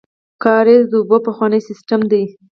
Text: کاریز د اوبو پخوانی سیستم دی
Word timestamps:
کاریز 0.43 0.83
د 0.89 0.93
اوبو 0.99 1.17
پخوانی 1.27 1.59
سیستم 1.67 1.99
دی 2.11 2.23